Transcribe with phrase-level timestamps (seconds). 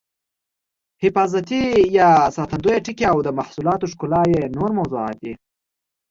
[1.03, 1.63] حفاظتي
[1.97, 5.33] یا ساتندویه ټکي او د محصولاتو ښکلا یې نور موضوعات دي.